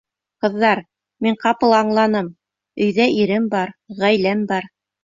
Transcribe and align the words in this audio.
Ҡыҙҙар, 0.45 0.79
мин 1.25 1.37
ҡапыл 1.45 1.77
аңланым: 1.81 2.33
өйҙә 2.87 3.09
ирем 3.23 3.49
бар, 3.57 3.79
ғаиләм 4.03 4.45
бар. 4.55 4.73